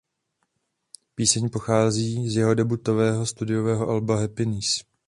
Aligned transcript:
Píseň 1.15 1.49
pochází 1.49 2.29
z 2.29 2.35
jeho 2.35 2.53
debutového 2.53 3.25
studiového 3.25 3.89
alba 3.89 4.15
"Happiness". 4.21 4.81